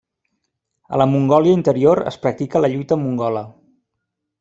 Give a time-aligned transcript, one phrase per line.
[0.95, 3.51] A la Mongòlia Interior es practica la lluita mongola.